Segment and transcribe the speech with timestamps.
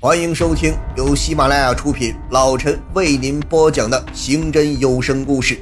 [0.00, 5.56] 欢迎收听由喜马拉雅出品，老陈为您播讲的刑侦有声故事《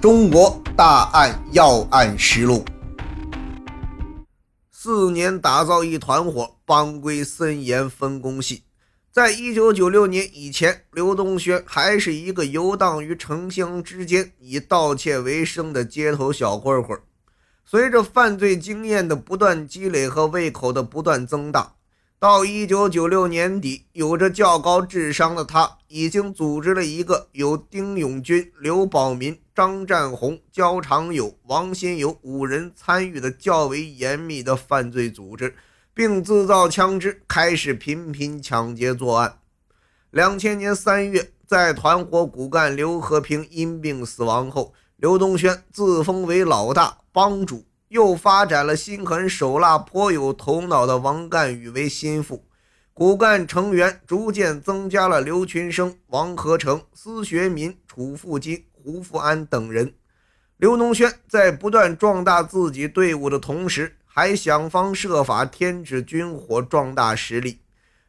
[0.00, 2.64] 中国大案要案实录》。
[4.70, 8.62] 四年打造一团伙，帮规森严，分工细。
[9.10, 16.96] 在一九九六年以前，刘东轩还是一个游荡于城乡之间、以盗窃为生的街头小混混。
[17.64, 21.74] 随着犯罪经验的不断积累和胃口的不断增大。
[22.20, 35.54] 到一九九六年底，有着较高智商的他，已经组织了一个由丁永军、刘保民、张占红、焦长友、王新友五人参与的较为严密的犯罪组织，
[35.94, 39.38] 并自造枪支，开始频频抢劫作案。
[40.10, 47.64] 两千年三月，在团伙骨干刘和平因病死亡后，刘东轩自封为老大帮主。
[47.90, 52.44] 又发展了心狠手辣、颇有头脑的王干宇为心腹，
[52.94, 59.92] 骨干成员逐渐增加了刘群生、王和成、司学民、楚富金、胡富安等人。
[60.56, 67.58] 刘农轩在不断壮大自己队伍的同时，还想方设法添置军火，壮大实力。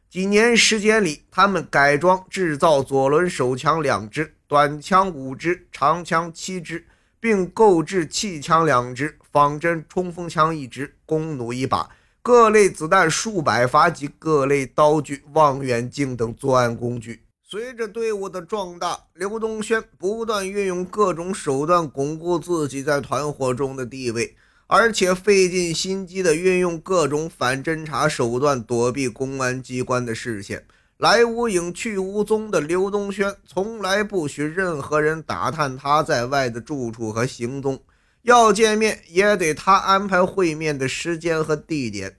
[0.08, 6.86] 几年时间里，他们改装制造左轮手枪两支，短枪五支，长枪七支。
[7.22, 11.88] 并购置气枪两支、仿真冲锋枪一支、弓弩一把、
[12.20, 17.22] 各类子弹数百发及各类刀具、望远镜等作案工具。
[17.48, 24.34] 随着队伍的壮大，刘东轩不断运用各种手段巩固自己在团伙中的地位，
[24.66, 30.64] 而且费尽心机地运用各种反侦查手段躲避公安机关的视线。
[31.02, 37.80] 来无影去无踪的刘东轩，从来不许任何人打探他在外的住处和行踪。
[38.22, 42.14] 要见面，也得他安排会面的时间和地点。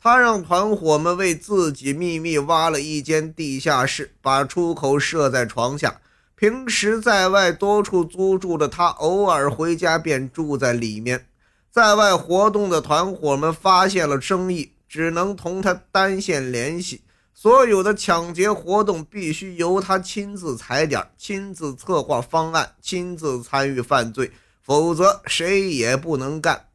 [0.00, 6.00] 他让团伙们为自己秘密挖了一间地下室，把出口设在床下。
[6.34, 11.26] 平时在外多处租住的他，偶尔回家便住在里面。
[11.70, 17.02] 在外活动的团伙们发现了争议，只能同他单线联系。
[17.44, 24.32] 所有的抢劫活动必须由他亲自踩点、亲自策划方案、亲自参与犯罪，
[24.62, 26.68] 否则谁也不能干。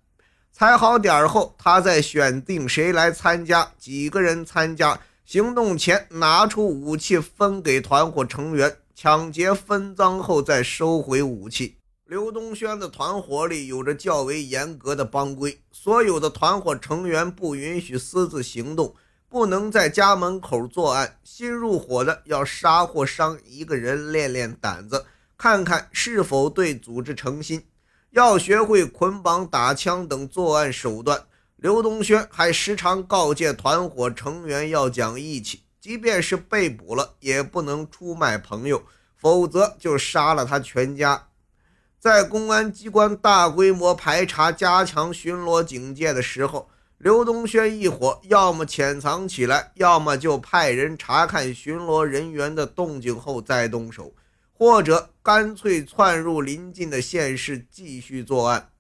[0.52, 5.00] 踩好点后，他再选定谁来参加，几个人参加。
[5.26, 11.78] 行动前拿出武器分给团伙成员，抢劫分赃后再收回武器。
[12.06, 18.94] 刘东轩的团伙里有着较为严格的帮规，所有的团伙成员不允许私自行动。
[19.30, 25.06] 不能在家门口作案，新入伙的要杀或伤一个人练练胆子，
[25.38, 27.68] 看看是否对组织诚心。
[28.10, 31.26] 要学会捆绑、打枪等作案手段。
[31.58, 38.82] 刘东轩还时常告诫团伙成员要讲义气，即便是被捕了，也不能出卖朋友，
[39.16, 41.28] 否则就杀了他全家。
[42.00, 46.68] 在公安机关大规模排查、加强巡逻警戒的时候。
[47.00, 54.14] 刘东轩一伙要么潜藏起来，要么就派人查看巡逻人员的动静后再动手，
[54.52, 58.72] 或者干脆窜入邻近的县市继续作案。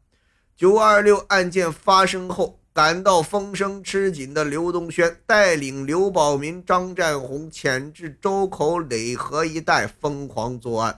[0.58, 10.97] 九二六案件发生后，感到风声吃紧的刘东轩带领刘保民、张占红潜至周口耒河一带疯狂作案。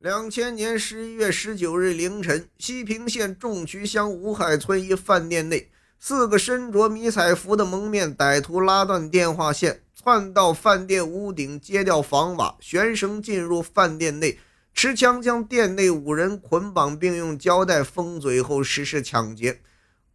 [0.00, 5.70] 两千年十一月十九日凌晨，西平县重渠乡吴海村一饭店内。
[6.00, 14.38] 四个身着迷彩服的蒙面歹徒拉断电话线，窜到饭店屋顶，揭掉房瓦，悬绳进入饭店内，
[14.72, 19.60] 持枪将店内五人捆绑，并用胶带封嘴后实施抢劫。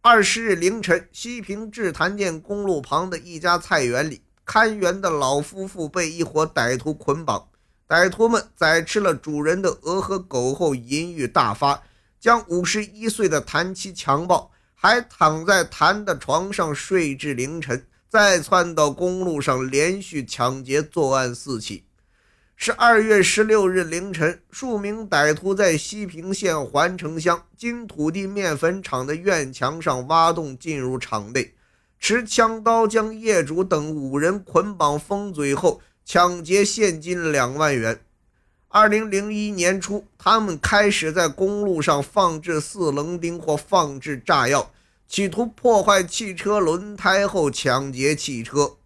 [0.00, 7.48] 二十日凌晨，西平至潭店公路旁的一家菜园里，看园的老夫妇被一伙歹徒捆绑。
[7.86, 11.82] 歹徒们宰吃了主人的鹅和狗后，淫欲大发，
[12.18, 14.50] 将五十一岁的谭妻强暴。
[14.86, 21.84] 还躺在谭的床上睡至凌晨，再窜到公路上连续抢劫作案四起。
[22.54, 31.54] 十二月十六日凌晨，数名歹徒在西平县环城乡金土地面粉厂的院墙上挖洞进入厂内，
[31.98, 37.98] 持枪刀将业主等五人捆绑封嘴后，抢劫现金两万元。
[38.68, 44.70] 二零零一年初，他们开始在公路上放置四棱钉或放置炸药。
[45.06, 48.78] 企图破坏汽车轮胎后抢劫汽车。